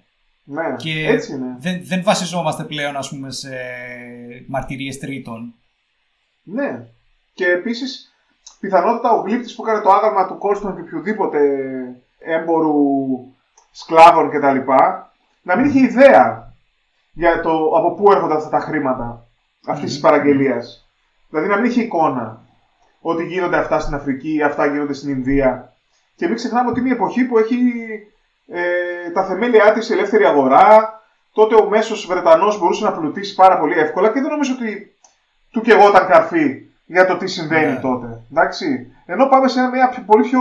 [0.52, 1.56] Ναι, και έτσι είναι.
[1.60, 3.50] Δεν, δεν βασιζόμαστε πλέον ας πούμε, σε
[4.48, 5.54] μαρτυρίες τρίτων.
[6.44, 6.88] Ναι.
[7.34, 8.14] Και επίσης,
[8.60, 11.40] πιθανότητα ο γλύπτης που έκανε το άγαλμα του Κόλστον και οποιοδήποτε
[12.20, 12.76] έμπορου
[13.72, 14.72] σκλάβων κτλ.
[15.42, 16.54] να μην είχε ιδέα
[17.14, 19.28] για το από πού έρχονται αυτά τα χρήματα
[19.68, 19.96] αυτής mm-hmm.
[19.96, 20.90] τη παραγγελίας.
[21.30, 22.42] Δηλαδή να μην είχε εικόνα
[23.02, 25.74] ότι γίνονται αυτά στην Αφρική, αυτά γίνονται στην Ινδία.
[26.16, 27.56] Και μην ξεχνάμε ότι είναι μια εποχή που έχει
[28.52, 30.98] ε, τα θεμέλια της ελεύθερη αγορά.
[31.34, 34.96] Τότε ο μέσος Βρετανός μπορούσε να πλουτίσει πάρα πολύ εύκολα και δεν νομίζω ότι
[35.52, 37.80] του και εγώ ήταν καρφί για το τι συμβαίνει ναι.
[37.80, 38.22] τότε.
[38.32, 38.94] Εντάξει.
[39.06, 40.40] Ενώ πάμε σε μια πολύ πιο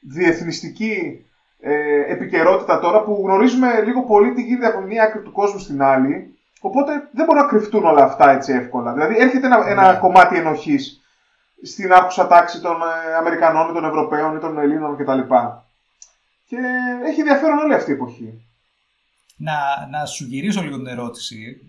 [0.00, 1.24] διεθνιστική
[1.60, 5.82] ε, επικαιρότητα τώρα που γνωρίζουμε λίγο πολύ τι γίνεται από μια άκρη του κόσμου στην
[5.82, 6.38] άλλη.
[6.60, 8.92] Οπότε δεν μπορούν να κρυφτούν όλα αυτά έτσι εύκολα.
[8.92, 9.98] Δηλαδή έρχεται ένα, ένα ναι.
[9.98, 11.00] κομμάτι ενοχής
[11.62, 15.20] στην άκουσα τάξη των ε, Αμερικανών ή των Ευρωπαίων ή των Ελλήνων κτλ.
[16.50, 16.58] Και
[17.04, 18.44] έχει ενδιαφέρον όλη αυτή η εποχή.
[19.36, 21.60] να, να σου γυρίσω λίγο την ερώτηση.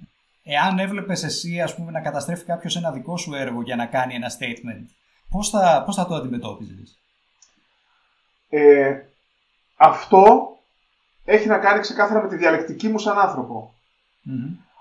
[0.44, 4.16] Εάν έβλεπες εσύ ας πούμε, να καταστρέφει κάποιος ένα δικό σου έργο για να κάνει
[4.16, 4.86] ένα statement,
[5.30, 7.00] πώς θα, πώς θα το αντιμετώπιζες;
[8.50, 9.02] Ε,
[9.76, 10.56] αυτό
[11.26, 13.74] έχει να κάνει ξεκάθαρα με τη διαλεκτική μου σαν ανθρωπο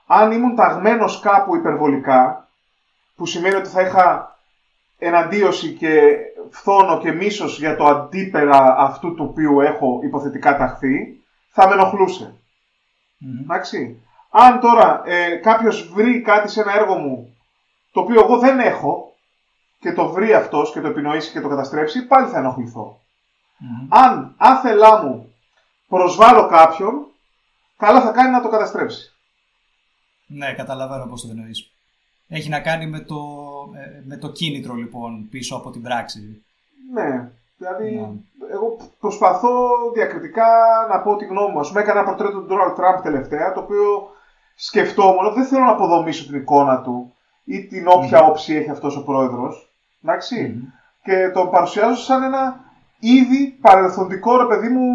[0.07, 2.49] Αν ήμουν ταγμένος κάπου υπερβολικά,
[3.17, 4.30] που σημαίνει ότι θα είχα
[5.01, 6.17] εναντίωση και
[6.51, 12.35] φθόνο και μίσος για το αντίπερα αυτού του οποίου έχω υποθετικά ταχθεί, θα με ενοχλούσε.
[13.43, 14.03] Εντάξει.
[14.31, 17.37] Αν τώρα ε, κάποιος βρει κάτι σε ένα έργο μου
[17.93, 19.15] το οποίο εγώ δεν έχω
[19.81, 23.01] και το βρει αυτός και το επινοήσει και το καταστρέψει, πάλι θα ενοχληθώ.
[23.89, 25.35] Αν άθελά μου
[25.89, 27.07] προσβάλλω κάποιον,
[27.77, 29.13] καλά θα κάνει να το καταστρέψει.
[30.27, 31.73] Ναι, καταλαβαίνω πώς το εννοείς.
[32.33, 33.17] Έχει να κάνει με το,
[33.75, 36.45] ε, με το κίνητρο λοιπόν πίσω από την πράξη.
[36.93, 38.09] Ναι, δηλαδή ναι.
[38.53, 39.51] εγώ προσπαθώ
[39.95, 40.47] διακριτικά
[40.91, 41.59] να πω τη γνώμη μου.
[41.59, 44.09] Μου έκανα ένα πορτρέτο του Donald Trump τελευταία, το οποίο
[44.55, 47.15] σκεφτόμουν, δεν θέλω να αποδομήσω την εικόνα του
[47.45, 49.73] ή την όποια όψη έχει αυτός ο πρόεδρος,
[51.03, 52.61] Και τον παρουσιάζω σαν ένα
[52.99, 54.87] ήδη παρελθοντικό, ρε παιδί μου,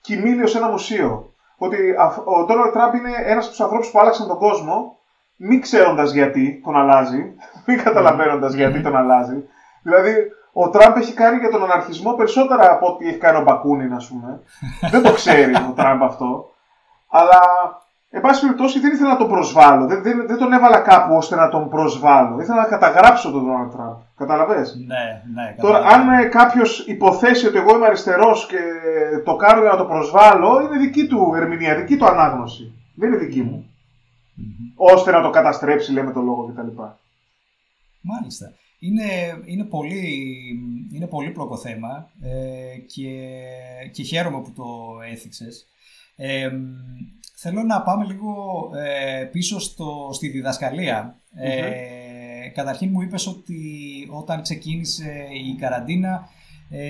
[0.00, 1.32] κοιμήλιο σε ένα μουσείο.
[1.56, 1.76] Ότι
[2.24, 4.96] ο Donald Trump είναι ένας από τους ανθρώπους που άλλαξαν τον κόσμο
[5.44, 7.32] μην ξέροντας γιατί τον αλλάζει,
[7.66, 9.44] μην καταλαβαίνοντας γιατί τον αλλάζει.
[9.82, 10.14] Δηλαδή,
[10.52, 14.08] ο Τραμπ έχει κάνει για τον αναρχισμό περισσότερα από ό,τι έχει κάνει ο Μπακούνιν, ας
[14.08, 14.40] πούμε.
[14.92, 16.50] δεν το ξέρει ο Τραμπ αυτό.
[17.10, 17.40] Αλλά,
[18.10, 19.86] εν πάση περιπτώσει, δεν ήθελα να τον προσβάλλω.
[19.86, 22.40] Δεν, δεν, δεν τον έβαλα κάπου ώστε να τον προσβάλλω.
[22.40, 23.96] Ήθελα να καταγράψω τον Donald Τραμπ.
[24.16, 25.54] Καταλαβες; Ναι, ναι.
[25.60, 28.58] Τώρα, αν ε, κάποιος υποθέσει ότι εγώ είμαι αριστερός και
[29.24, 32.72] το κάνω για να το προσβάλλω, είναι δική του ερμηνεία, δική του ανάγνωση.
[32.94, 33.71] Δεν είναι δική μου
[34.74, 36.82] ώστε να το καταστρέψει, λέμε το λόγο κτλ.
[38.00, 38.52] Μάλιστα.
[38.78, 39.04] Είναι,
[39.44, 40.00] είναι, πολύ,
[40.92, 43.28] είναι πολύ πλοκό θέμα ε, και,
[43.92, 44.64] και χαίρομαι που το
[45.10, 45.66] έθιξες.
[46.16, 46.50] Ε,
[47.36, 48.34] θέλω να πάμε λίγο
[48.74, 53.60] ε, πίσω στο, στη διδασκαλια Ε, καταρχήν μου είπες ότι
[54.10, 56.28] όταν ξεκίνησε η καραντίνα
[56.70, 56.88] ε,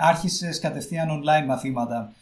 [0.00, 2.12] άρχισες κατευθείαν online μαθήματα.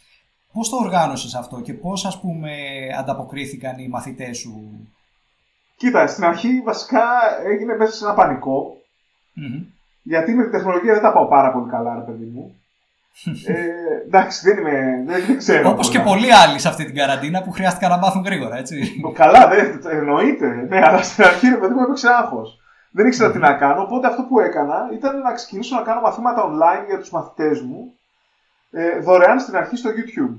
[0.52, 2.52] Πώς το οργάνωσες αυτό και πώς ας πούμε
[2.98, 4.70] ανταποκρίθηκαν οι μαθητές σου;
[5.76, 7.02] Κοίτα, στην αρχή βασικά
[7.44, 8.76] έγινε μέσα σε ένα πανικό.
[10.02, 12.54] Γιατί με την τεχνολογία δεν τα πάω πάρα πολύ καλά, ρε παιδί μου.
[13.46, 15.04] ε, εντάξει, δεν είμαι.
[15.06, 15.70] Δεν, ξέρω.
[15.70, 19.00] Όπως και πολλοί άλλοι σε αυτή την καραντίνα που χρειάστηκαν να μάθουν γρήγορα, έτσι.
[19.14, 20.66] καλά, δεν εννοείται.
[20.68, 22.58] Ναι, αλλά στην αρχή, ρε παιδί μου, έπαιξε άγχος.
[22.92, 23.82] Δεν ήξερα τι να κάνω.
[23.82, 27.94] Οπότε αυτό που έκανα ήταν να ξεκινήσω να κάνω μαθήματα online για τους μαθητές μου
[28.70, 30.36] ε, δωρεάν στην αρχή στο YouTube.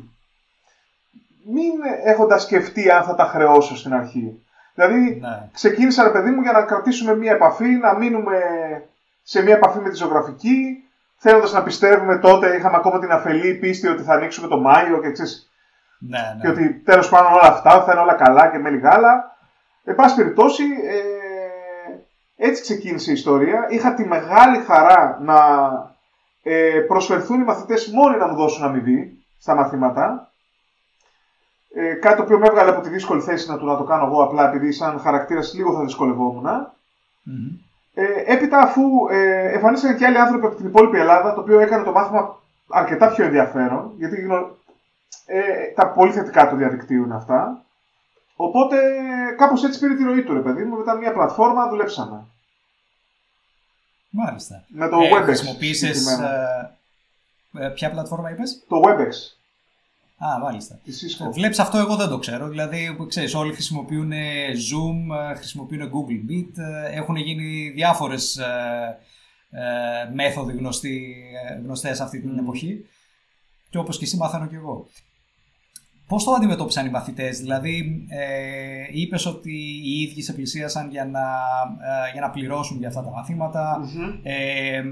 [1.46, 1.72] Μην
[2.04, 4.46] έχοντας σκεφτεί αν θα τα χρεώσω στην αρχή.
[4.74, 5.50] Δηλαδή, ναι.
[5.54, 8.40] ξεκίνησα, ρε παιδί μου, για να κρατήσουμε μία επαφή, να μείνουμε
[9.24, 10.84] σε μία επαφή με τη ζωγραφική,
[11.16, 15.12] θέλοντας να πιστεύουμε τότε, είχαμε ακόμα την αφελή πίστη ότι θα ανοίξουμε το Μάιο και
[15.12, 15.52] ξέρεις,
[16.00, 16.42] ναι, ναι.
[16.42, 19.38] Και ότι τέλος πάντων όλα αυτά θα είναι όλα καλά και με λιγάλα.
[19.84, 23.68] Εν πάση περιπτώσει, ε, έτσι ξεκίνησε η ιστορία.
[23.70, 25.36] Είχα τη μεγάλη χαρά να
[26.44, 30.32] ε, προσφερθούν οι μαθητές μόνοι να μου δώσουν αμοιβή στα μαθήματα.
[31.74, 34.06] Ε, κάτι το οποίο με έβγαλε από τη δύσκολη θέση να το, να το κάνω
[34.06, 36.46] εγώ απλά επειδή σαν χαρακτήρας λίγο θα δυσκολευόμουν.
[36.46, 37.60] Mm-hmm.
[37.94, 41.84] Ε, έπειτα αφού ε, εμφανίστηκαν και άλλοι άνθρωποι από την υπόλοιπη Ελλάδα το οποίο έκανε
[41.84, 44.28] το μάθημα αρκετά πιο ενδιαφέρον γιατί
[45.26, 45.42] ε,
[45.76, 47.64] τα πολύ θετικά του διαδικτύου είναι αυτά.
[48.36, 48.78] Οπότε
[49.38, 52.26] κάπως έτσι πήρε τη ροή του ρε παιδί μου, μετά μια πλατφόρμα δουλέψαμε.
[54.12, 54.64] Μάλιστα.
[54.68, 55.24] Με το ε, WebEx.
[55.24, 56.78] Χρησιμοποίησες, ε,
[57.60, 59.12] ε, ποια πλατφόρμα είπες; Το WebEx.
[60.26, 60.80] Α, μάλιστα.
[61.32, 62.48] Βλέπεις αυτό εγώ δεν το ξέρω.
[62.48, 64.12] Δηλαδή, ξέρεις, όλοι χρησιμοποιούν
[64.52, 68.98] Zoom, χρησιμοποιούν Google Meet, έχουν γίνει διάφορες ε,
[69.50, 71.16] ε, μέθοδοι γνωστοί,
[71.64, 72.86] γνωστές αυτή την εποχή.
[73.70, 74.88] Και όπως και εσύ μάθαίνω και εγώ.
[76.12, 79.52] Πώς το αντιμετώπισαν οι μαθητές, Δηλαδή, ε, είπες ότι
[79.84, 81.20] οι ίδιοι σε πλησίασαν για να,
[82.08, 83.80] ε, για να πληρώσουν για αυτά τα μαθηματα
[84.24, 84.84] Ε,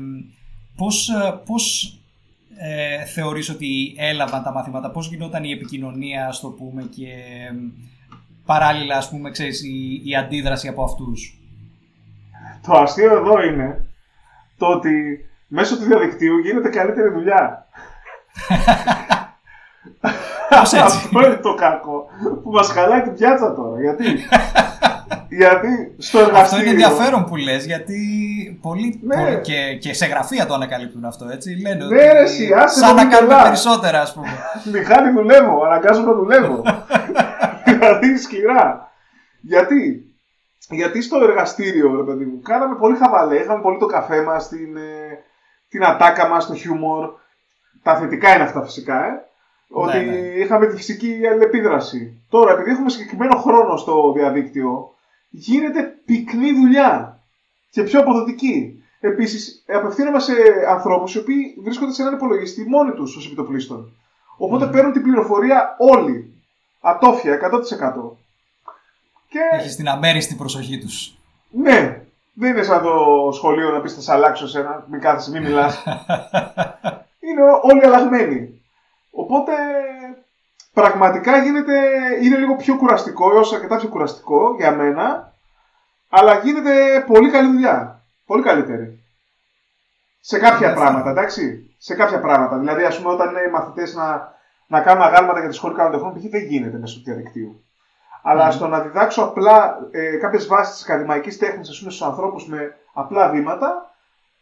[0.75, 1.11] πώς,
[1.45, 1.93] πώς
[2.57, 7.07] ε, θεωρείς ότι έλαβαν τα μαθήματα, πώς γινόταν η επικοινωνία, στο πούμε, και
[8.45, 11.39] παράλληλα, ας πούμε, ξέρεις, η, η αντίδραση από αυτούς;
[12.67, 13.85] Το αστείο εδώ είναι
[14.57, 17.67] το ότι μέσω του διαδικτύου γίνεται καλύτερη δουλειά.
[20.49, 22.05] Αυτό είναι το κακό
[22.43, 23.81] που μας χαλάει την πιάτσα τώρα.
[23.81, 24.05] Γιατί,
[25.29, 26.41] γιατί στο εργαστήριο.
[26.41, 27.97] Αυτό είναι ενδιαφέρον που λες, γιατί
[28.61, 29.35] πολλοί, ναι.
[29.35, 31.29] και, και σε γραφεία το ανακαλύπτουν αυτό.
[31.31, 31.49] Έτσι.
[31.61, 32.17] Λένε ναι, ότι.
[32.17, 34.27] Εσύ, σαν να κάνουμε περισσότερα, ας πούμε.
[34.73, 36.61] Μιχάλη δουλεύω, αναγκάζομαι να δουλεύω.
[37.65, 38.91] δηλαδή σκληρά.
[39.41, 40.03] Γιατί,
[40.69, 44.77] γιατί στο εργαστήριο, ρε παιδί μου, κάναμε πολύ χαβαλέ, είχαμε πολύ το καφέ μας, την,
[44.77, 45.23] ε,
[45.69, 47.09] την ατάκα μας, το χιούμορ.
[47.83, 49.28] Τα θετικά είναι αυτά φυσικά, ε.
[49.71, 50.17] Ότι ναι, ναι.
[50.17, 52.21] είχαμε τη φυσική αλληλεπίδραση.
[52.29, 54.93] Τώρα, επειδή έχουμε συγκεκριμένο χρόνο στο διαδίκτυο,
[55.29, 57.19] γίνεται πυκνή δουλειά
[57.71, 58.83] και πιο αποδοτική.
[58.99, 60.33] Επίσης, απευθύνομαι σε
[60.69, 63.91] ανθρώπους οι οποίοι βρίσκονται σε έναν υπολογιστή μόνοι τους ως επιτοπλίστων.
[64.37, 64.71] Οπότε mm.
[64.71, 66.33] παίρνουν την πληροφορία όλοι.
[66.81, 67.37] Ατόφια, 100%.
[69.29, 69.39] Και...
[69.51, 71.17] Έχεις την αμέριστη προσοχή τους.
[71.49, 72.01] Ναι.
[72.33, 75.83] Δεν είναι σαν το σχολείο να πεις θα σε αλλάξω σένα, μην κάθεσαι, μην μιλάς.
[77.27, 78.58] είναι όλοι αλλαγμένοι.
[79.11, 79.53] Οπότε
[80.73, 81.79] πραγματικά γίνεται,
[82.21, 85.33] είναι λίγο πιο κουραστικό, έως αρκετά πιο κουραστικό για μένα,
[86.09, 88.03] αλλά γίνεται πολύ καλή δουλειά.
[88.25, 89.03] Πολύ καλύτερη.
[90.21, 91.73] Σε κάποια πράγματα, εντάξει.
[91.77, 92.57] Σε κάποια πράγματα.
[92.57, 94.33] Δηλαδή, ας πούμε, όταν είναι οι μαθητές να,
[94.67, 97.63] να κάνουν αγάλματα για τη σχολή κάνουν τεχνών, δεν γίνεται μέσω του διαδικτύου.
[98.23, 103.29] Αλλά στο να διδάξω απλά ε, κάποιες βάσεις της ακαδημαϊκής τέχνης στους ανθρώπους με απλά
[103.29, 103.95] βήματα,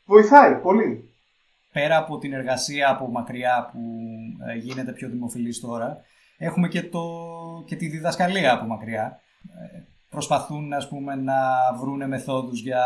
[0.06, 1.17] βοηθάει πολύ.
[1.78, 3.80] Πέρα από την εργασία από μακριά που
[4.48, 6.02] ε, γίνεται πιο δημοφιλής τώρα,
[6.38, 7.02] έχουμε και, το,
[7.66, 9.20] και τη διδασκαλία από μακριά.
[9.74, 11.36] Ε, προσπαθούν ας πούμε, να
[11.80, 12.86] βρούνε μεθόδους για,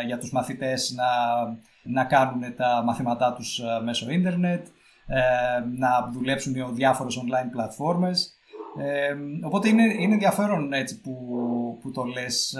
[0.00, 1.04] ε, για τους μαθητές να,
[1.82, 4.66] να κάνουν τα μαθήματά τους ε, μέσω ίντερνετ,
[5.78, 8.38] να δουλέψουν για διάφορες online πλατφόρμες.
[9.44, 11.12] οπότε είναι, είναι ενδιαφέρον έτσι που,
[11.82, 12.56] που το λες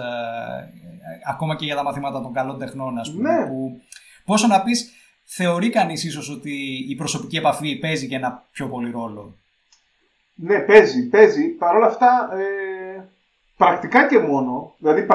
[1.28, 3.30] ακόμα και για τα μαθήματα των καλών τεχνών ας πούμε.
[3.30, 3.46] Ναι.
[3.46, 3.80] Που,
[4.24, 4.90] πόσο να πεις,
[5.26, 9.34] θεωρεί κανείς ίσως ότι η προσωπική επαφή παίζει και ένα πιο πολύ ρόλο;
[10.34, 11.48] Ναι, παίζει, παίζει.
[11.48, 13.04] Παρ' όλα αυτά, ε,
[13.56, 15.06] πρακτικά και μόνο, δηλαδή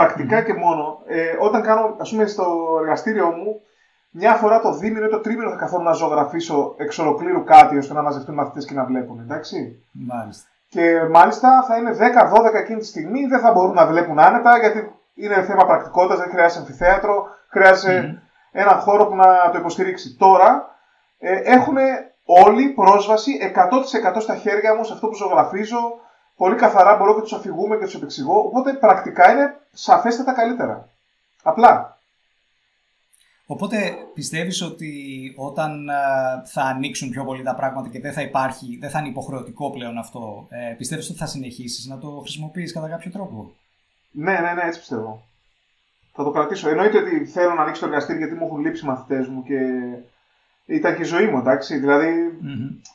[0.45, 3.61] και μόνο, ε, όταν κάνω, ας πούμε, στο εργαστήριό μου,
[4.09, 7.93] μια φορά το δίμηνο ή το τρίμηνο θα καθόλου να ζωγραφίσω εξ ολοκλήρου κάτι ώστε
[7.93, 9.83] να μαζευτούν μαθητές και να βλέπουν, εντάξει.
[9.91, 10.47] Μάλιστα.
[10.69, 14.91] Και μάλιστα θα είναι 10-12 εκείνη τη στιγμή, δεν θα μπορούν να βλέπουν άνετα γιατί
[15.15, 18.21] είναι θέμα πρακτικότητας, δεν χρειάζεται αμφιθέατρο, χρειάζεται
[18.51, 20.15] έναν χώρο που να το υποστηρίξει.
[20.15, 20.75] Τώρα
[21.19, 21.77] ε, έχουν
[22.25, 23.31] όλοι πρόσβαση
[24.15, 25.79] 100% στα χέρια μου σε αυτό που ζωγραφίζω.
[26.35, 28.39] Πολύ καθαρά μπορώ και τους αφηγούμε και τους επεξηγώ.
[28.39, 30.89] Οπότε πρακτικά είναι σαφέστατα καλύτερα.
[31.43, 31.99] Απλά.
[33.45, 34.93] Οπότε πιστεύεις ότι
[35.37, 35.93] όταν ε,
[36.45, 39.97] θα ανοίξουν πιο πολύ τα πράγματα και δεν θα υπάρχει, δεν θα είναι υποχρεωτικό πλέον
[39.97, 43.51] αυτό, ε, πιστεύεις ότι θα συνεχίσεις να το χρησιμοποιείς κατά κάποιο τρόπο;
[44.11, 45.30] Ναι, ναι, ναι, έτσι πιστεύω
[46.13, 46.69] θα το κρατήσω.
[46.69, 49.59] Εννοείται ότι θέλω να ανοίξω το εργαστήρι γιατί μου έχουν λείψει μαθητές μου και
[50.65, 51.77] ήταν και η ζωή μου, εντάξει.
[51.77, 52.87] Δηλαδή, mm-hmm.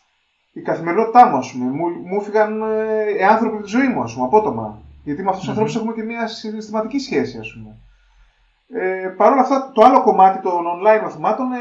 [0.53, 1.71] η καθημερινότητά μου, ας πούμε.
[1.71, 4.83] Μου, μου έφυγαν ε, άνθρωποι από τη ζωή μου, ας πούμε, απότομα.
[5.05, 5.59] Γιατί με αυτούς τους mm-hmm.
[5.59, 7.77] ανθρώπους έχουμε και μια συναισθηματική σχέση, ας πούμε.
[8.69, 11.59] Ε, Παρ' όλα αυτά, το άλλο κομμάτι των online μαθημάτων ε,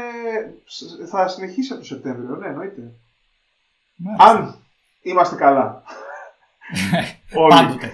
[1.06, 2.92] θα συνεχίσει από το Σεπτέμβριο, ναι, εννοείται.
[4.18, 4.54] Αν
[5.02, 5.82] είμαστε καλά.
[7.34, 7.54] Όλοι.
[7.54, 7.92] Πάντοτε.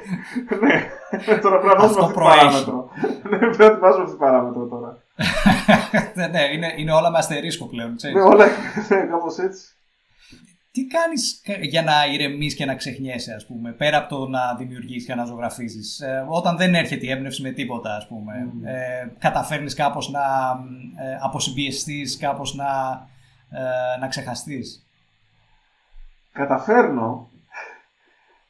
[0.60, 0.90] ναι.
[1.40, 2.90] Τώρα πρέπει να βάζουμε αυτή την παράμετρο.
[3.30, 4.98] ναι, πρέπει να βάζουμε αυτή την παράμετρο τώρα.
[6.14, 7.96] ναι, ναι, είναι, είναι όλα με αστερίσκο πλέον.
[8.14, 8.46] Ναι, όλα
[8.88, 9.66] ναι, κάπως έτσι.
[10.72, 15.04] Τι κάνεις για να ηρεμείς και να ξεχνιέσαι, ας πούμε, πέρα από το να δημιουργείς
[15.04, 18.66] και να ζωγραφίζεις, ε, όταν δεν έρχεται η έμπνευση με τίποτα, ας πούμε, mm.
[18.66, 20.20] ε, καταφέρνεις κάπως να
[21.04, 22.66] ε, αποσυμπιεστείς, κάπως να,
[23.50, 24.86] ε, να ξεχαστείς.
[26.32, 27.30] Καταφέρνω,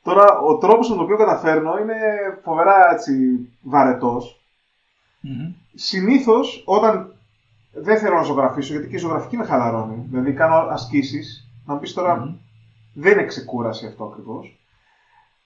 [0.03, 1.97] Τώρα, ο τρόπος με τον οποίο καταφέρνω είναι
[2.43, 3.13] φοβερά έτσι,
[3.63, 4.41] βαρετός.
[5.25, 5.55] Mm-hmm.
[5.75, 7.15] Συνήθως, όταν
[7.73, 11.81] δεν θέλω να ζωγραφίσω, γιατί και η ζωγραφική με χαλαρώνει, δηλαδή κάνω ασκήσεις, να μου
[11.81, 12.39] πεις τώρα,
[12.95, 14.57] δεν είναι ξεκούραση αυτό ακριβώς.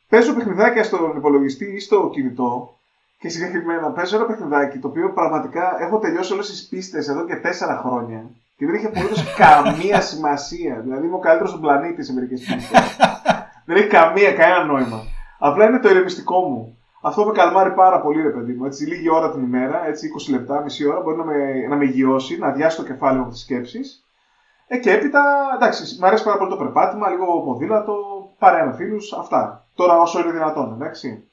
[0.08, 2.76] Παίζω παιχνιδάκια στον υπολογιστή ή στο κινητό
[3.18, 7.36] και συγκεκριμένα παίζω ένα παιχνιδάκι το οποίο πραγματικά έχω τελειώσει όλες τις πίστες εδώ και
[7.36, 10.80] τέσσερα χρόνια και δεν έχει απολύτως καμία σημασία.
[10.80, 12.96] Δηλαδή είμαι ο καλύτερος στον πλανήτη σε μερικές πίστες.
[13.66, 15.02] Δεν έχει καμία, κανένα νόημα.
[15.38, 16.78] Απλά είναι το ηρεμιστικό μου.
[17.02, 18.64] Αυτό με καλμάρει πάρα πολύ, ρε παιδί μου.
[18.64, 21.84] Έτσι, λίγη ώρα την ημέρα, έτσι, 20 λεπτά, μισή ώρα, μπορεί να με, να με
[21.84, 24.04] γιώσει, να αδειάσει το κεφάλι μου από τις σκέψεις.
[24.66, 25.22] Ε, και έπειτα,
[25.54, 27.94] εντάξει, μου αρέσει πάρα πολύ το περπάτημα, λίγο ποδήλατο,
[28.38, 29.66] παρέα με φίλους, αυτά.
[29.74, 31.28] Τώρα όσο είναι δυνατόν, εντάξει.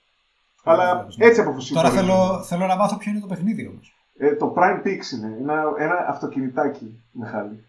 [0.63, 1.73] Αλλά έτσι αποφασίζω.
[1.75, 3.95] Τώρα θέλω, θέλω να μάθω ποιο είναι το παιχνίδι όμως.
[4.17, 5.37] Ε, το Prime Pix είναι.
[5.39, 7.65] Είναι ένα αυτοκινητάκι, Μιχάλη.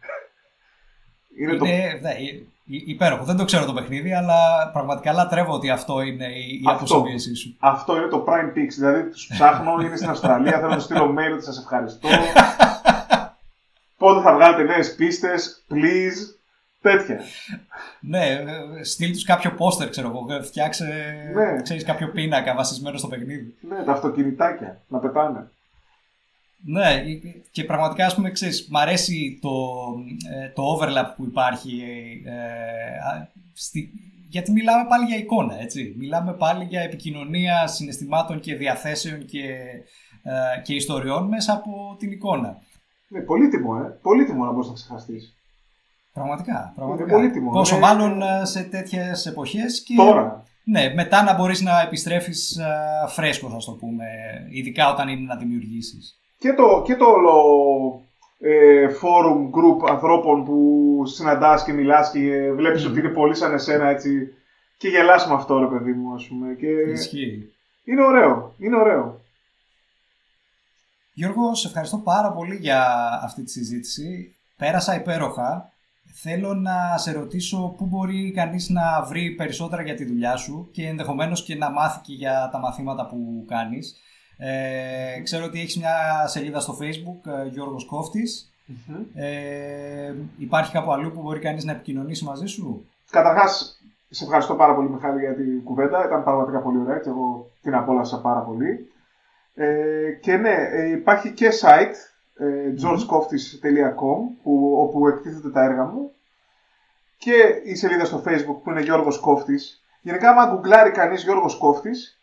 [1.38, 1.64] είναι, είναι το...
[1.64, 2.00] Ναι,
[2.66, 3.24] Υπέροχο.
[3.24, 7.57] Δεν το ξέρω το παιχνίδι, αλλά πραγματικά λατρεύω ότι αυτό είναι η αποσοβίεσή σου.
[7.59, 8.68] Αυτό είναι το Prime Pix.
[8.77, 10.59] Δηλαδή τους ψάχνω, είναι στην Αυστραλία.
[10.59, 12.09] Θέλω να στείλω mail ότι σας ευχαριστώ.
[13.98, 16.38] Πότε θα βγάλετε νέες πίστες, please.
[16.81, 17.20] Τέτοια.
[18.00, 18.44] ναι,
[18.83, 20.42] στείλ τους κάποιο πόστερ, ξέρω εγώ.
[20.42, 20.85] Φτιάξε
[21.35, 21.62] ναι.
[21.62, 23.55] ξέρεις, κάποιο πίνακα βασισμένο στο παιχνίδι.
[23.61, 25.50] Ναι, τα αυτοκινητάκια να πετάνε.
[26.66, 27.03] Ναι,
[27.50, 29.50] και πραγματικά, ας πούμε, ξέρεις, μ' αρέσει το,
[30.35, 31.83] ε, το overlap που υπάρχει,
[32.24, 33.90] ε, στη,
[34.29, 35.94] γιατί μιλάμε πάλι για εικόνα, έτσι.
[35.98, 39.44] Μιλάμε πάλι για επικοινωνία συναισθημάτων και διαθέσεων και,
[40.22, 42.59] ε, και ιστοριών μέσα από την εικόνα.
[43.09, 43.98] Ναι, πολύτιμο, ε.
[44.03, 45.35] Πολύτιμο να μπορείς να ξεχαστείς.
[46.12, 46.72] Πραγματικά.
[46.77, 47.12] πραγματικά.
[47.12, 47.50] Είναι πολύτιμο.
[47.50, 49.83] Πόσο Είναι- μάλλον ε, σε τέτοιες εποχές.
[49.83, 49.94] Και...
[49.96, 50.42] Τώρα.
[50.64, 52.59] Ναι, μετά να μπορείς να επιστρέφεις
[53.09, 54.05] φρέσκος, ας το πούμε.
[54.50, 56.18] Ειδικά όταν είναι να δημιουργήσεις.
[56.38, 57.35] Και το, και το όλο
[58.38, 62.90] ε, forum group ανθρώπων που συναντάς και μιλάς και βλέπεις Μμμ.
[62.90, 64.35] ότι είναι πολύ σαν εσένα έτσι
[64.77, 67.53] και γελάς με αυτό ρε παιδί μου ας πούμε και Ισχύει.
[67.85, 69.20] είναι ωραίο, είναι ωραίο.
[71.12, 72.85] Γιώργο, σε ευχαριστώ πάρα πολύ για
[73.23, 74.35] αυτή τη συζήτηση.
[74.57, 75.68] Πέρασα υπέροχα.
[76.16, 80.87] Θέλω να σε ρωτήσω πού μπορεί κανείς να βρει περισσότερα για τη δουλειά σου και
[80.87, 83.97] ενδεχομένως και να μάθει και για τα μαθήματα που κάνεις.
[84.37, 88.53] Ε, ξέρω ότι έχεις μια σελίδα στο facebook, ε, Γιώργος Κόφτης.
[89.14, 94.75] Ε, υπάρχει κάπου αλλού που μπορεί κανείς να επικοινωνήσει μαζί σου; Καταρχάς, σε ευχαριστώ πάρα
[94.75, 98.92] πολύ Μιχάλη για την κουβέντα, ήταν πραγματικά πολύ ωραία και εγώ την απόλαυσα πάρα πολύ.
[99.55, 101.94] Ε, και ναι, ε, υπάρχει και site,
[102.37, 106.11] ε, georgekoftis.com, που, όπου εκτίθεται τα έργα μου
[107.18, 109.83] και η σελίδα στο facebook που είναι Γιώργος Κόφτης.
[110.01, 112.20] Γενικά, άμα γκουγκλάρει κανείς Γιώργος Κόφτης,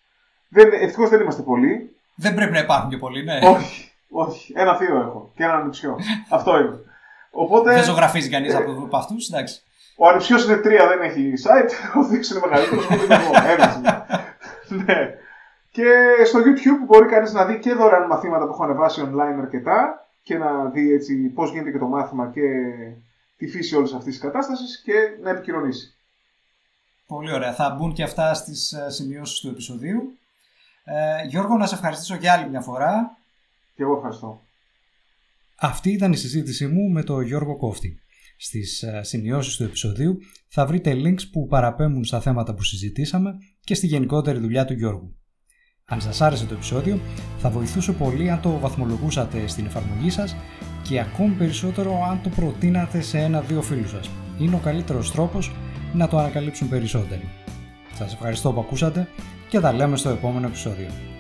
[0.50, 1.96] δεν, ευτυχώς δεν είμαστε πολλοί.
[2.22, 3.40] Δεν πρέπει να υπάρχουν και πολλοί, ναι.
[3.44, 4.54] όχι, όχι.
[4.56, 5.96] Ένα θείο έχω και ένα ανιψιό.
[6.38, 6.80] Αυτό είναι.
[7.32, 9.62] Οπότε, Δεν ζωγραφίζει κανείς από, από αυτούς, εντάξει.
[9.98, 11.72] ο ανιψιός είναι τρία, δεν έχει site.
[12.00, 13.32] Ο θείος είναι μεγαλύτερος, οπότε είναι εγώ.
[13.52, 14.06] Ένας είναι.
[14.86, 15.16] ναι.
[15.72, 15.88] Και
[16.26, 20.38] στο YouTube μπορεί κανείς να δει και δωρεάν μαθήματα που έχω ανεβάσει online αρκετά και
[20.38, 22.42] να δει έτσι πώς γίνεται και το μάθημα και
[23.38, 25.96] τη φύση όλης αυτής της κατάστασης και να επικοινωνήσει.
[27.08, 27.54] Πολύ ωραία.
[27.54, 30.18] Θα μπουν και αυτά στις ε, σημειώσεις του επεισοδίου.
[30.84, 33.18] Ε, Γιώργο, να σε ευχαριστήσω για άλλη μια φορά.
[33.76, 34.42] Και εγώ ευχαριστώ.
[35.60, 38.00] Αυτή ήταν η συζήτησή μου με τον Γιώργο Κόφτη.
[38.38, 40.18] Στις ε, σημειώσεις του επεισοδίου
[40.48, 45.16] θα βρείτε links που παραπέμπουν στα θέματα που συζητήσαμε και στη γενικότερη δουλειά του Γιώργου.
[45.86, 47.00] Αν σας άρεσε το επεισόδιο,
[47.38, 50.36] θα βοηθούσε πολύ αν το βαθμολογούσατε στην εφαρμογή σας
[50.84, 54.10] και ακόμη περισσότερο αν το προτείνατε σε ένα-δύο φίλους σας.
[54.40, 55.52] Είναι ο καλύτερος τρόπος
[55.94, 57.30] να το ανακαλύψουν περισσότεροι.
[57.94, 59.08] Σας ευχαριστώ που ακούσατε
[59.52, 61.11] και τα λέμε στο επόμενο επεισόδιο.